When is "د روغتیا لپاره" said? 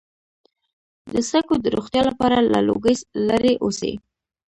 1.61-2.37